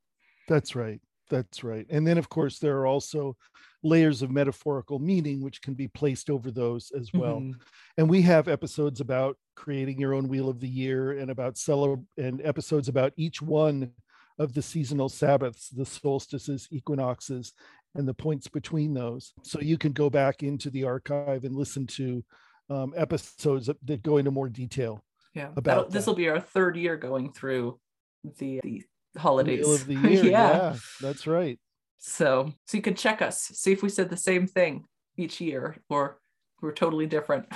[0.47, 0.99] That's right.
[1.29, 1.85] That's right.
[1.89, 3.37] And then, of course, there are also
[3.83, 7.39] layers of metaphorical meaning which can be placed over those as well.
[7.39, 7.53] Mhm.
[7.97, 12.05] And we have episodes about creating your own wheel of the year and about celeb
[12.17, 13.93] and episodes about each one
[14.37, 17.53] of the seasonal Sabbaths, the solstices, equinoxes,
[17.95, 19.33] and the points between those.
[19.43, 22.23] So you can go back into the archive and listen to
[22.69, 25.03] um, episodes that, that go into more detail.
[25.33, 27.79] Yeah, about this will be our third year going through
[28.37, 28.83] the the
[29.17, 30.25] holidays Wheel of the year.
[30.25, 31.59] yeah, that's right.
[31.97, 34.85] So so you can check us, see if we said the same thing
[35.17, 36.19] each year or
[36.61, 37.45] we're totally different.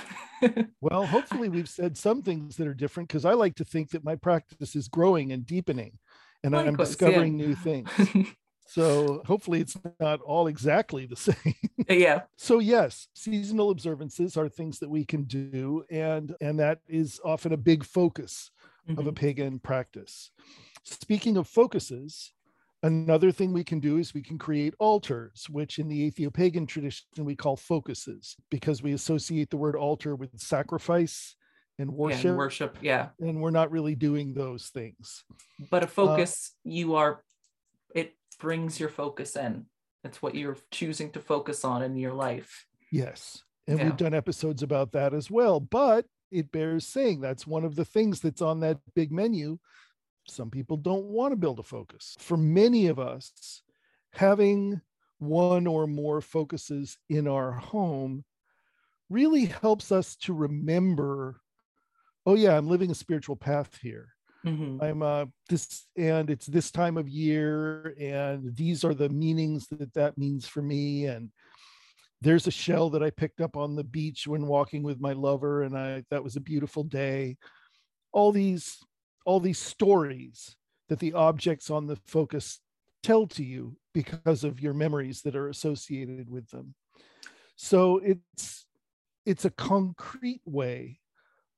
[0.82, 4.04] Well, hopefully we've said some things that are different because I like to think that
[4.04, 5.98] my practice is growing and deepening
[6.42, 6.84] and I'm Likewise, yeah.
[7.08, 7.88] discovering new things.
[8.66, 11.54] So hopefully it's not all exactly the same.
[11.88, 12.22] yeah.
[12.36, 17.52] so yes, seasonal observances are things that we can do and and that is often
[17.52, 18.50] a big focus
[18.98, 19.16] of a Mhm.
[19.16, 20.30] pagan practice.
[20.84, 22.32] Speaking of focuses,
[22.82, 27.06] another thing we can do is we can create altars, which in the Atheopagan tradition
[27.18, 31.36] we call focuses, because we associate the word altar with sacrifice
[31.78, 32.78] and Yeah, worship, and worship.
[32.82, 33.08] Yeah.
[33.18, 35.24] and we're not really doing those things.
[35.70, 37.24] But Uh, a focus, you are
[37.94, 39.66] it brings your focus in.
[40.02, 42.66] It's what you're choosing to focus on in your life.
[42.90, 43.42] Yes.
[43.66, 43.84] And Yeah.
[43.86, 45.60] we've done episodes about that as well.
[45.60, 49.58] But it bears saying that's one of the things that's on that big menu.
[50.26, 52.16] Some people don't want to build a focus.
[52.18, 53.62] For many of us,
[54.12, 54.80] having
[55.18, 58.24] one or more focuses in our home
[59.10, 61.40] really helps us to remember
[62.26, 64.14] oh, yeah, I'm living a spiritual path here.
[64.46, 64.82] Mhm.
[64.82, 69.92] I'm uh this and it's this time of year and these are the meanings that
[69.94, 71.30] that means for me and
[72.20, 75.62] there's a shell that I picked up on the beach when walking with my lover
[75.62, 77.38] and I that was a beautiful day
[78.12, 78.78] all these
[79.24, 80.56] all these stories
[80.88, 82.60] that the objects on the focus
[83.02, 86.74] tell to you because of your memories that are associated with them.
[87.56, 88.66] So it's
[89.26, 91.00] it's a concrete way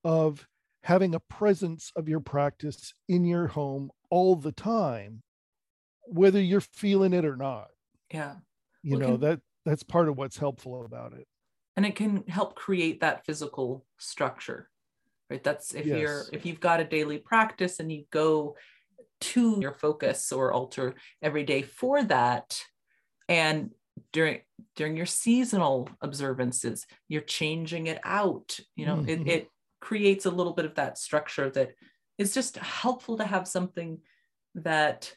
[0.04, 0.46] of
[0.84, 5.22] having a presence of your practice in your home all the time
[6.08, 7.66] whether you're feeling it or not.
[8.12, 8.36] Yeah.
[8.84, 11.26] you Well, know can- that that's part of what's helpful about it.
[11.76, 14.70] And it can help create that physical structure
[15.30, 18.56] right that's if you're if you've got a daily practice and you go
[19.20, 22.62] to your focus or altar every day for that
[23.28, 23.70] and
[24.12, 24.40] during
[24.74, 29.08] during your seasonal observances you're changing it out you know Mhm.
[29.08, 31.70] it, it creates a little bit of that structure that
[32.18, 34.00] is just helpful to have something
[34.54, 35.16] that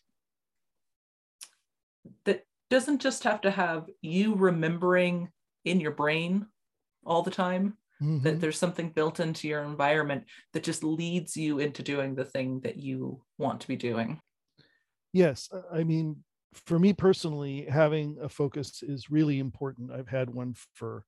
[2.26, 5.30] that doesn't just have to have you remembering
[5.66, 6.46] in your brain
[7.06, 8.24] all the time Mhm.
[8.24, 12.62] that there's something built into your environment that just leads you into doing the thing
[12.62, 14.22] that you want to be doing
[15.14, 16.24] yes I- i mean
[16.66, 19.92] for me personally, having a focus is really important.
[19.92, 21.06] I've had one for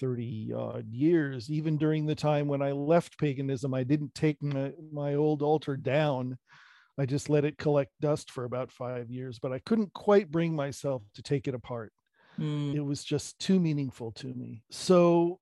[0.00, 1.50] 30 odd years.
[1.50, 5.76] Even during the time when I left paganism, I didn't take my, my old altar
[5.76, 6.38] down.
[6.98, 10.56] I just let it collect dust for about five years, but I couldn't quite bring
[10.56, 11.92] myself to take it apart.
[12.38, 12.72] Mm.
[12.72, 14.64] It was just too meaningful to me.
[14.70, 15.40] So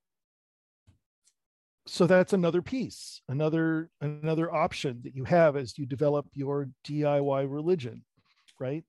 [1.86, 7.50] so that's another piece, another another option that you have as you develop your DIY
[7.50, 8.04] religion,
[8.58, 8.84] right?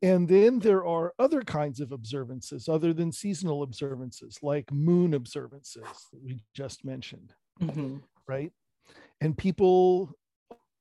[0.00, 5.84] And then there are other kinds of observances other than seasonal observances, like moon observances
[6.12, 8.02] that we just mentioned, Mhm.
[8.26, 8.52] right?
[9.20, 10.12] And people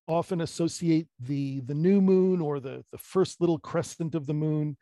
[0.07, 4.77] often associate the the new moon or the the first little crescent of the moon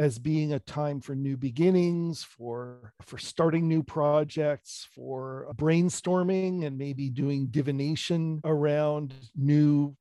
[0.00, 6.78] as being a time for new beginnings for for starting new projects for brainstorming and
[6.78, 9.94] maybe doing divination around new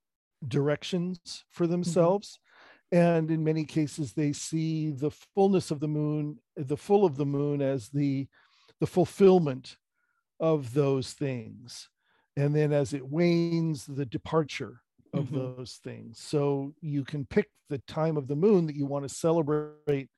[0.47, 1.73] directions for mm-hmm.
[1.73, 2.39] themselves.
[2.93, 7.25] And in many cases they see the fullness of the moon the full of the
[7.25, 8.27] moon as the
[8.79, 9.75] the fulfillment
[10.39, 11.89] of those things.
[12.37, 14.79] And then as it wanes the departure
[15.13, 15.33] of Mhm.
[15.33, 19.09] those things so you can pick the time of the moon that you want to
[19.13, 20.09] celebrate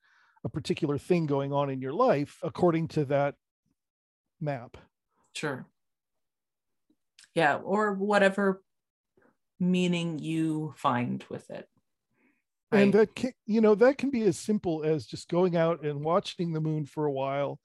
[0.44, 3.36] a particular thing going on in your life according to that
[4.40, 4.76] map
[5.34, 5.66] Sure.
[7.34, 8.62] Yeah, or whatever
[9.60, 11.68] meaning you find with it.
[12.70, 16.02] and that can you know that can be as simple as just going out and
[16.04, 17.60] watching the moon for a while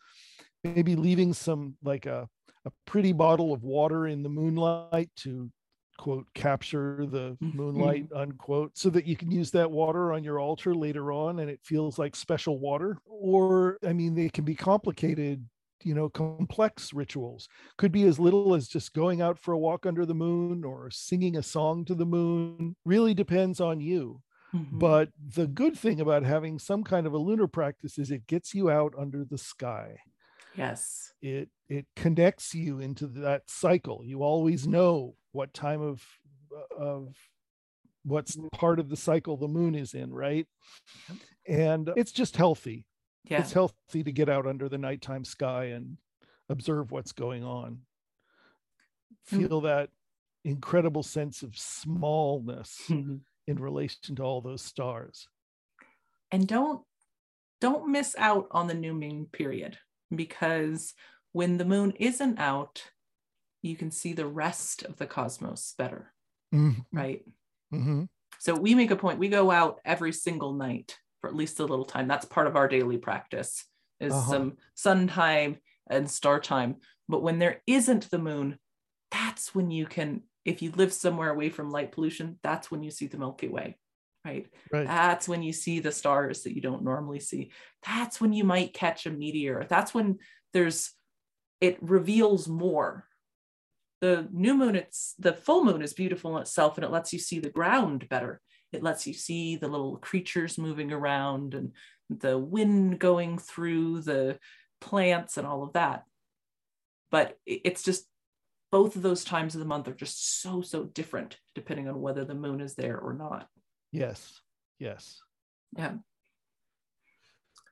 [0.63, 2.27] maybe leaving some like a,
[2.65, 5.51] a pretty bottle of water in the moonlight to
[5.97, 10.73] quote capture the moonlight unquote so that you can use that water on your altar
[10.75, 15.47] later on and it feels like special water or i mean they can be complicated
[15.83, 19.85] you know complex rituals could be as little as just going out for a walk
[19.85, 24.21] under the moon or singing a song to the moon really depends on you
[24.53, 24.79] Mhm.
[24.79, 28.53] but the good thing about having some kind of a lunar practice is it gets
[28.53, 29.97] you out under the sky.
[30.53, 31.13] yes.
[31.21, 34.03] It it connects you into that cycle.
[34.05, 36.03] You always know what time of
[36.75, 37.15] of
[38.03, 40.47] what's part of the cycle the moon is in, right?
[41.47, 42.85] And it's just healthy.
[43.25, 43.41] Yeah.
[43.41, 45.97] It's healthy to get out under the nighttime sky and
[46.49, 47.81] observe what's going on.
[49.31, 49.47] Mm.
[49.47, 49.89] Feel that
[50.43, 53.21] incredible sense of smallness Mhm.
[53.47, 55.27] in relation to all those stars.
[56.31, 56.83] and don't
[57.61, 59.77] don't miss out on the new moon period
[60.13, 60.93] because
[61.31, 62.91] when the moon isn't out
[63.61, 66.13] you can see the rest of the cosmos better
[66.51, 66.85] Mhm.
[66.93, 67.25] right
[67.71, 68.07] Mhm.
[68.39, 71.65] so we make a point we go out every single night for at least a
[71.65, 73.65] little time that's part of our daily practice
[73.99, 74.25] is Uh-huh.
[74.27, 75.57] some sun time
[75.89, 76.77] and star time
[77.09, 78.57] but when there isn't the moon
[79.11, 82.91] that's when you can if you live somewhere away from light pollution that's when you
[82.91, 83.77] see the milky way
[84.25, 84.91] right Right.
[84.91, 87.51] that's when you see the stars that you don't normally see
[87.85, 90.17] that's when you might catch a meteor that's when
[90.53, 90.93] there's
[91.61, 93.06] it reveals more
[94.01, 97.19] the new moon it's the full moon is beautiful in itself and it lets you
[97.19, 101.71] see the ground better it lets you see the little creatures moving around and
[102.09, 104.37] the wind going through the
[104.81, 106.03] plants and all of that
[107.09, 108.05] but it's just
[108.71, 112.25] both of those times of the month are just so so different depending on whether
[112.25, 113.47] the moon is there or not
[113.91, 114.41] Yes.
[114.79, 115.21] Yes.
[115.77, 115.93] yeah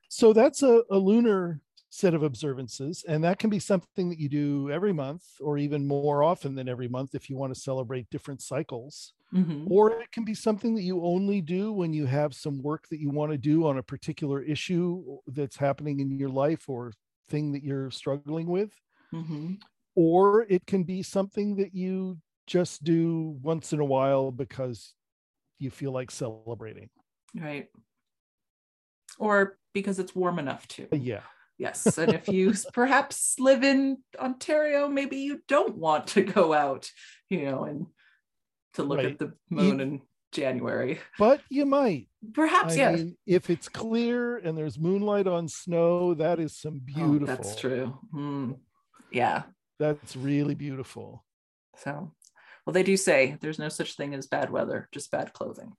[0.08, 1.60] So that's a, a lunar
[1.96, 5.86] set of observances, and that can be something that you do every month or even
[5.86, 9.14] more often than every month if you want to celebrate different cycles.
[9.32, 9.76] Mhm.
[9.76, 13.00] Or it can be something that you only do when you have some work that
[13.00, 16.92] you want to do on a particular issue that's happening in your life or
[17.28, 18.72] thing that you're struggling with.
[19.12, 19.66] Mhm.
[19.94, 24.94] Or it can be something that you just do once in a while because
[25.58, 26.90] you feel like celebrating.
[27.34, 27.70] right
[29.18, 31.22] or because it's warm enough to Yeah.
[31.58, 36.90] Yes and if you perhaps live in ontario maybe you don't want to go out
[37.30, 37.86] you know and
[38.74, 39.06] to look Right.
[39.12, 40.02] at the moon in
[40.32, 42.08] january But you might.
[42.34, 46.76] perhaps I yeah mean, if it's clear and there's moonlight on snow, that is some
[46.76, 47.26] Oh, beautiful.
[47.26, 48.58] that's true Mm.
[49.10, 49.44] yeah
[49.78, 51.24] That's really beautiful.
[51.78, 52.12] so
[52.66, 55.72] well they do say there's no such thing as bad weather just bad clothing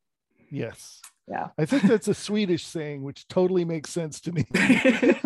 [0.50, 1.02] Yes.
[1.28, 1.50] Yeah.
[1.58, 4.46] I think that's a Swedish saying, which totally makes sense to me.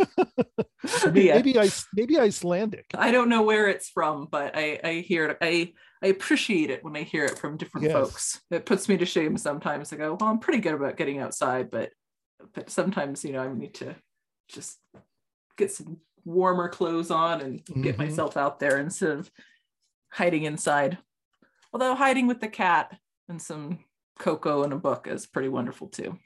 [1.05, 1.35] Or yeah.
[1.35, 2.85] maybe I maybe Icelandic.
[2.95, 5.37] I don't know where it's from, but I, I hear it.
[5.39, 5.73] I,
[6.03, 7.93] I appreciate it when I hear it from different Yes.
[7.93, 8.41] folks.
[8.49, 9.93] It puts me to shame sometimes.
[9.93, 11.91] I go, well, I'm pretty good about getting outside, but
[12.53, 13.95] but sometimes you know I need to
[14.49, 14.79] just
[15.55, 17.99] get some warmer clothes on and get Mhm.
[17.99, 19.31] myself out there instead of
[20.11, 20.97] hiding inside.
[21.73, 22.97] Although hiding with the cat
[23.29, 23.79] and some
[24.25, 26.17] cocoa and a book is pretty wonderful too.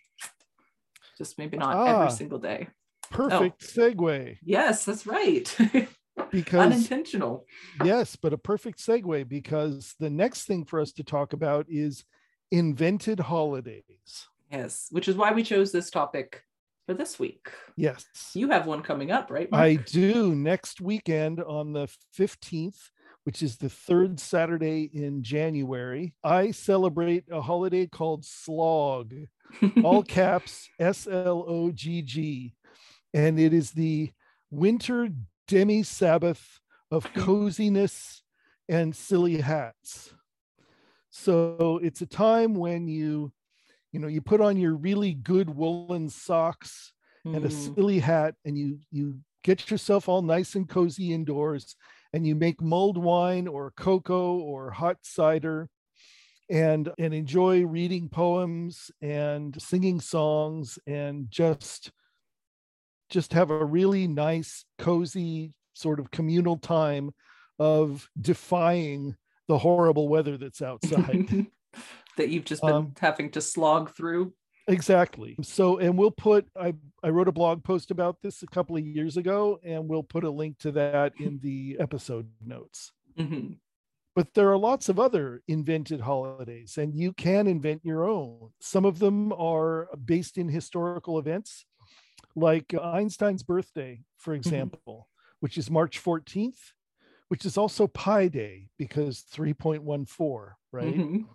[1.17, 2.01] just maybe not Ah.
[2.01, 2.67] every single day.
[3.09, 5.55] Perfect segue Yes, that's right.
[6.31, 7.45] because Unintentional.
[7.83, 12.03] yes, but a perfect segue because the next thing for us to talk about is
[12.51, 14.27] invented holidays.
[14.51, 16.43] Yes, which is why we chose this topic
[16.85, 17.49] for this week.
[17.77, 18.05] Yes.
[18.33, 19.49] You have one coming up, right?
[19.49, 19.61] Mark?
[19.63, 21.87] I do next weekend on the
[22.17, 22.89] 15th,
[23.25, 26.15] which is the third Saturday in January.
[26.23, 29.29] I celebrate a holiday called SLOGG,
[29.81, 32.55] all caps S L O G G.
[33.13, 34.11] And it is the
[34.51, 35.09] winter
[35.47, 36.59] demi Sabbath
[36.91, 38.23] of coziness
[38.69, 40.13] and silly hats.
[41.09, 43.33] So it's a time when you,
[43.91, 46.93] you know, you put on your really good woolen socks
[47.33, 47.51] and a Mhm.
[47.51, 51.75] silly hat and you you get yourself all nice and cozy indoors
[52.15, 55.67] and you make mulled wine or cocoa or hot cider
[56.49, 61.91] and and enjoy reading poems and singing songs and just
[63.09, 67.11] just have a really nice cozy sort of communal time
[67.59, 69.13] of defying
[69.49, 71.47] the horrible weather that's outside
[72.15, 74.33] that you've just been Um, having to slog through.
[74.67, 75.35] Exactly.
[75.43, 78.85] So, and we'll put, I, I wrote a blog post about this a couple of
[78.85, 82.91] years ago, and we'll put a link to that in the episode notes.
[83.17, 83.57] Mhm.
[84.15, 88.51] But there are lots of other invented holidays, and you can invent your own.
[88.61, 91.65] Some of them are based in historical events,
[92.33, 95.09] like Einstein's birthday, for example,
[95.41, 96.71] which is March 14th,
[97.27, 100.95] which is also Pi Day because 3.14, right?
[100.95, 101.25] Mhm.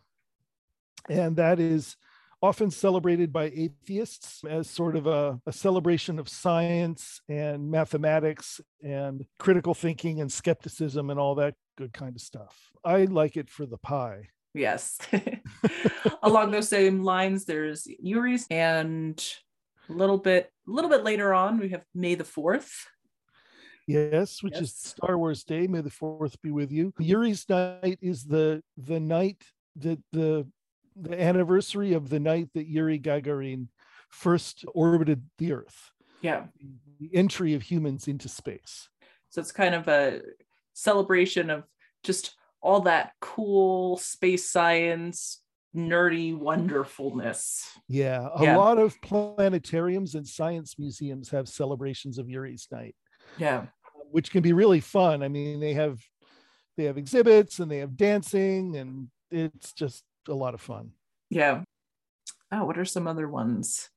[1.09, 1.97] and that is
[2.43, 9.26] often celebrated by atheists as sort of a, a celebration of science and mathematics and
[9.38, 12.70] critical thinking and skepticism and all that good kind of stuff.
[12.84, 14.28] I like it for the pie.
[14.55, 14.99] Yes.
[16.22, 19.22] Along those same lines, there's Yuri's, and
[19.88, 22.86] a little bit, a little bit later on, we have May the Fourth.
[23.86, 25.66] Yes, which is Star Wars Day.
[25.66, 26.95] May the fourth be with you.
[27.01, 29.43] Yuri's night is the the night
[29.76, 30.47] that the
[30.97, 33.68] the anniversary of the night that Yuri Gagarin
[34.11, 36.47] first orbited the Earth, Yeah.
[36.99, 38.88] the entry of humans into space.
[39.28, 40.22] So it's kind of a
[40.72, 41.64] celebration of
[42.03, 45.43] just all that cool space science,
[45.74, 47.78] nerdy wonderfulness.
[47.88, 48.57] Yeah, a Yeah.
[48.57, 52.97] lot of planetariums and science museums have celebrations of Yuri's night,
[53.38, 53.66] Yeah.
[54.11, 55.22] which can be really fun.
[55.22, 56.01] I mean, they have
[56.76, 60.93] they have exhibits and they have dancing and it's just a lot of fun.
[61.29, 61.62] Yeah.
[62.53, 63.89] Oh, what are some other ones?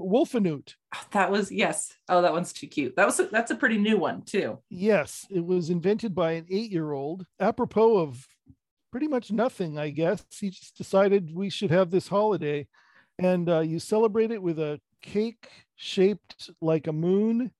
[0.00, 0.74] Wolfenoot.
[1.12, 1.92] That was yes.
[2.08, 2.96] Oh, that one's too cute.
[2.96, 4.58] That was a, that's a pretty new one too.
[4.70, 8.26] Yes, it was invented by an 8-year-old apropos of
[8.90, 10.24] pretty much nothing, I guess.
[10.30, 12.66] He just decided we should have this holiday
[13.18, 17.50] and uh, you celebrate it with a cake shaped like a moon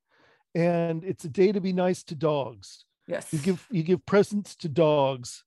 [0.54, 2.84] and it's a day to be nice to dogs.
[3.06, 3.32] Yes.
[3.32, 5.44] you give you give presents to dogs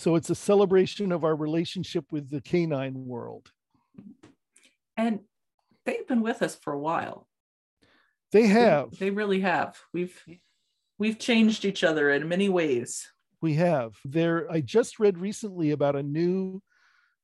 [0.00, 3.52] so it's a celebration of our relationship with the canine world
[4.96, 5.20] and
[5.84, 7.28] they've been with us for a while.
[8.32, 9.78] they They- have They really have.
[9.92, 10.18] We've
[10.98, 12.90] we've changed each other in many ways.
[13.42, 16.62] we have there i just read recently about a new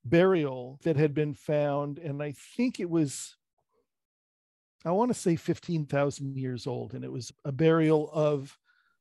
[0.04, 3.36] burial that had been found and i think it was
[4.84, 8.56] i want to say 15,000 years old and it was a burial of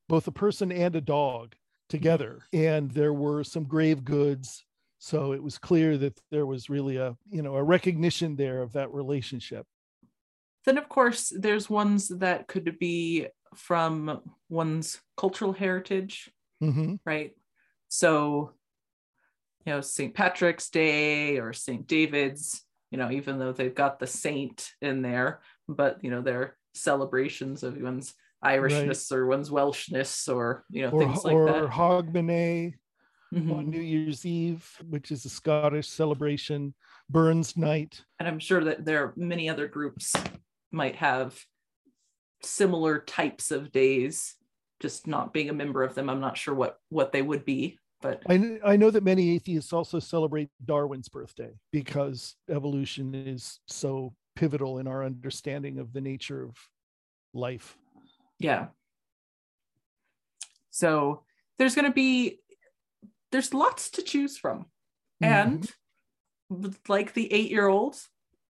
[0.09, 1.55] both a person and a dog
[1.89, 4.65] together and there were some grave goods
[4.97, 8.73] so it was clear that there was really a you know a recognition there of
[8.73, 9.65] that relationship
[10.65, 16.29] Then of course there's ones that could be from one's cultural heritage,
[16.61, 16.99] Mhm.
[17.05, 17.31] right?
[17.87, 18.51] So,
[19.65, 20.13] you know, St.
[20.13, 21.87] Patrick's Day or St.
[21.87, 26.57] David's, you know, even though they've got the saint in there, but you know, they're
[26.73, 28.13] celebrations of one's
[28.45, 31.69] Irishness or one's Welshness or you know, or, things like or that.
[31.71, 32.73] hogmanay
[33.33, 33.51] Mhm.
[33.57, 36.73] on new year's eve which is a scottish celebration
[37.09, 40.13] burns night and I'm sure that there are many other groups
[40.71, 41.35] might have
[42.43, 44.35] similar types of days,
[44.79, 46.09] just not being a member of them.
[46.09, 49.73] I'm not sure what what they would be, but I, I know that many atheists
[49.73, 56.43] also celebrate Darwin's birthday because evolution is so pivotal in our understanding of the nature
[56.43, 56.55] of
[57.33, 57.77] life.
[58.39, 58.67] Yeah.
[60.71, 61.23] So
[61.57, 62.39] there's going to be
[63.31, 64.65] there's lots to choose from,
[65.21, 65.69] and
[66.87, 67.97] like the eight year old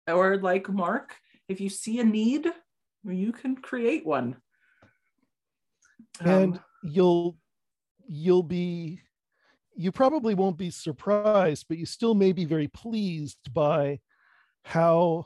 [0.08, 1.16] or like Mark,
[1.48, 2.46] if you see a need,
[3.04, 4.36] you can create one.
[6.20, 7.36] and Um, you'll
[8.08, 9.00] you'll be
[9.74, 13.98] you probably won't be surprised but you still may be very pleased by
[14.64, 15.24] how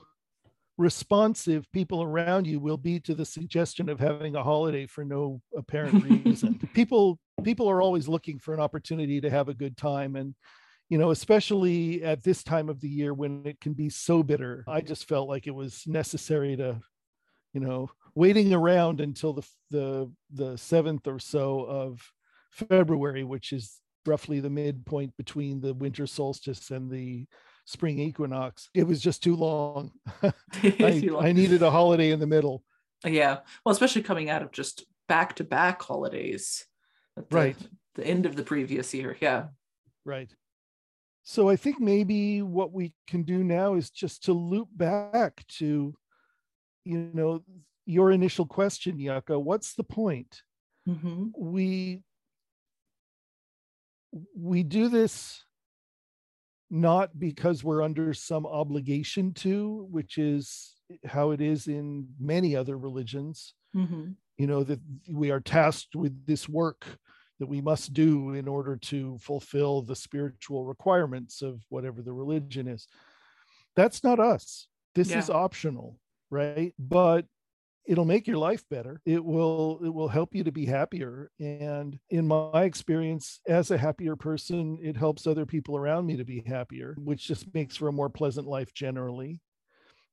[0.78, 5.40] responsive people around you will be to the suggestion of having a holiday for no
[5.56, 6.58] apparent reason.
[6.74, 10.34] people people are always looking for an opportunity to have a good time and
[10.88, 14.64] you know especially at this time of the year when it can be so bitter
[14.68, 16.78] i just felt like it was necessary to
[17.52, 22.00] you know waiting around until the the the 7th or so of
[22.50, 27.26] february which is roughly the midpoint between the winter solstice and the
[27.66, 29.92] spring equinox it was just too long,
[30.22, 31.24] I, too long.
[31.24, 32.62] I needed a holiday in the middle
[33.04, 36.64] yeah well especially coming out of just back to back holidays
[37.16, 37.56] the, right
[37.94, 39.48] the end of the previous year yeah
[40.04, 40.34] right
[41.28, 45.92] so I think maybe what we can do now is just to loop back to,
[46.84, 47.42] you know,
[47.84, 49.36] your initial question, Yucca.
[49.36, 50.42] What's the point?
[50.88, 51.30] Mm-hmm.
[51.36, 52.04] We
[54.36, 55.44] we do this
[56.70, 62.76] not because we're under some obligation to, which is how it is in many other
[62.76, 63.54] religions.
[63.74, 64.10] Mm-hmm.
[64.38, 66.84] You know that we are tasked with this work
[67.38, 72.66] that we must do in order to fulfill the spiritual requirements of whatever the religion
[72.66, 72.86] is.
[73.74, 74.68] That's not us.
[74.94, 75.18] This yeah.
[75.18, 75.98] is optional,
[76.30, 76.72] right?
[76.78, 77.26] But
[77.86, 79.00] it'll make your life better.
[79.04, 83.78] It will it will help you to be happier and in my experience as a
[83.78, 87.88] happier person, it helps other people around me to be happier, which just makes for
[87.88, 89.40] a more pleasant life generally.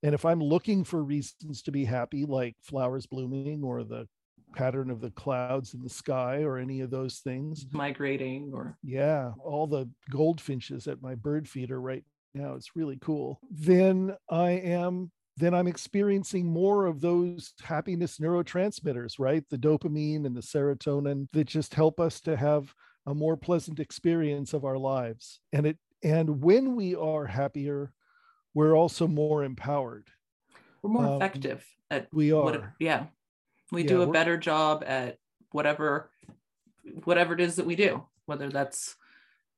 [0.03, 4.07] And if I'm looking for reasons to be happy, like flowers blooming or the
[4.53, 9.31] pattern of the clouds in the sky or any of those things migrating or yeah
[9.43, 12.03] all the goldfinches at my bird feeder right
[12.35, 19.19] now it's really cool then i am then i'm experiencing more of those happiness neurotransmitters
[19.19, 19.43] right?
[19.49, 22.73] The dopamine and the serotonin that just help us to have
[23.05, 25.39] a more pleasant experience of our lives.
[25.51, 27.91] And it and when we are happier
[28.53, 30.07] we're also more empowered.
[30.81, 32.43] We're more um, effective at we are.
[32.43, 33.05] what, yeah.
[33.71, 35.17] We yeah, do a better job at
[35.51, 36.11] whatever
[37.05, 38.95] whatever it is that we do whether that's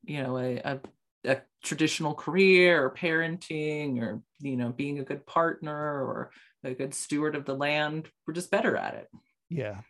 [0.03, 0.79] you know a, a,
[1.25, 6.31] a traditional career or parenting or you know being a good partner or
[6.63, 9.07] a good steward of the land we're just better at it.
[9.49, 9.81] Yeah.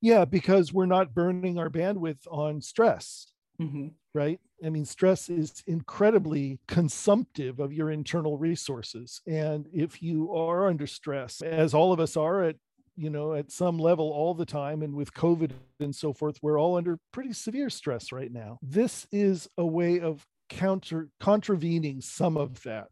[0.00, 3.88] Yeah because we're not burning our bandwidth on stress mm-hmm.
[4.14, 4.40] right?
[4.64, 9.20] I mean stress is incredibly consumptive of your internal resources.
[9.26, 12.56] And if you are under stress as all of us are at
[12.96, 16.60] you know at some level all the time and with covid and so forth we're
[16.60, 18.58] all under pretty severe stress right now.
[18.62, 22.90] This is a way of counter contravening some of that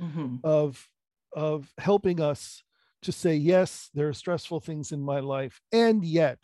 [0.00, 0.36] mm-hmm.
[0.44, 0.88] of
[1.34, 2.62] of helping us
[3.02, 6.38] to say yes there are stressful things in my life and yet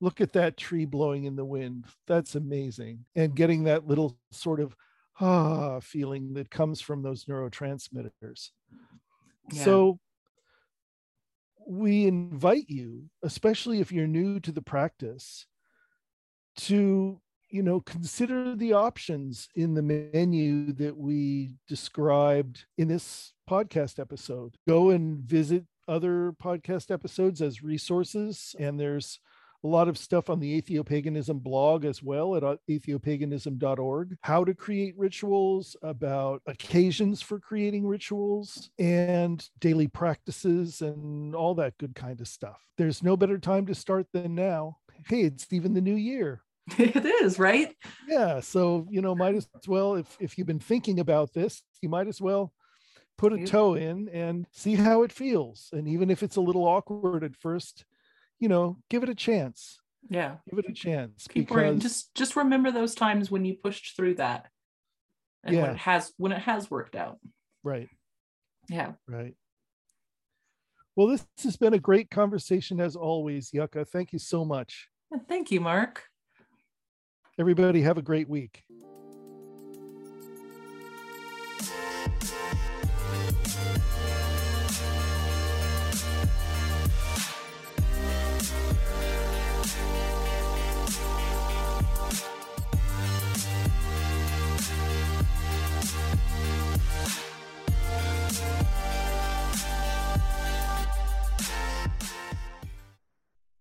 [0.00, 4.60] look at that tree blowing in the wind that's amazing and getting that little sort
[4.60, 4.74] of
[5.20, 8.50] ah feeling that comes from those neurotransmitters
[9.52, 9.64] yeah.
[9.64, 9.98] so
[11.68, 15.46] we invite you, especially if you're new to the practice,
[16.56, 23.98] to you know consider the options in the menu that we described in this podcast
[23.98, 24.56] episode.
[24.66, 29.20] Go and visit other podcast episodes as resources, and there's
[29.64, 34.16] a lot of stuff on the Atheopaganism blog as well at uh, atheopaganism.org.
[34.22, 41.78] How to create rituals, about occasions for creating rituals, and daily practices, and all that
[41.78, 42.60] good kind of stuff.
[42.76, 44.78] There's no better time to start than now.
[45.06, 46.42] Hey, it's even the new year.
[46.78, 47.74] It is, right?
[48.06, 48.40] Yeah.
[48.40, 52.08] So, you know, might as well, if, if you've been thinking about this, you might
[52.08, 52.52] as well
[53.16, 55.70] put a toe in and see how it feels.
[55.72, 57.84] And even if it's a little awkward at first,
[58.38, 59.80] you know, give it a chance.
[60.08, 60.36] Yeah.
[60.48, 61.26] Give it a chance.
[61.28, 61.82] Keep because...
[61.82, 64.46] just just remember those times when you pushed through that.
[65.44, 65.62] And yeah.
[65.62, 67.18] when it has when it has worked out.
[67.62, 67.88] Right.
[68.68, 68.92] Yeah.
[69.06, 69.34] Right.
[70.96, 73.84] Well, this has been a great conversation as always, Yucca.
[73.84, 74.88] Thank you so much.
[75.28, 76.07] Thank you, Mark.
[77.38, 78.67] Everybody have a great week.